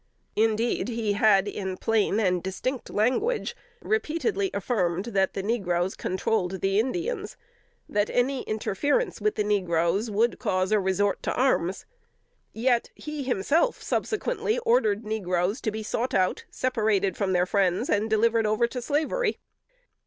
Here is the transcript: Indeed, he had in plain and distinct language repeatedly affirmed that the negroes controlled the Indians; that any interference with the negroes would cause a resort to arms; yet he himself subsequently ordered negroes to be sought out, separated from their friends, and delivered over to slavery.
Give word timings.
Indeed, 0.35 0.87
he 0.87 1.13
had 1.13 1.47
in 1.47 1.77
plain 1.77 2.19
and 2.19 2.41
distinct 2.41 2.89
language 2.89 3.55
repeatedly 3.83 4.49
affirmed 4.51 5.05
that 5.13 5.35
the 5.35 5.43
negroes 5.43 5.93
controlled 5.95 6.59
the 6.61 6.79
Indians; 6.79 7.37
that 7.87 8.09
any 8.09 8.41
interference 8.45 9.21
with 9.21 9.35
the 9.35 9.43
negroes 9.43 10.09
would 10.09 10.39
cause 10.39 10.71
a 10.71 10.79
resort 10.79 11.21
to 11.21 11.35
arms; 11.35 11.85
yet 12.51 12.89
he 12.95 13.21
himself 13.21 13.83
subsequently 13.83 14.57
ordered 14.65 15.05
negroes 15.05 15.61
to 15.61 15.69
be 15.71 15.83
sought 15.83 16.15
out, 16.15 16.45
separated 16.49 17.15
from 17.15 17.33
their 17.33 17.45
friends, 17.45 17.87
and 17.87 18.09
delivered 18.09 18.47
over 18.47 18.65
to 18.65 18.81
slavery. 18.81 19.37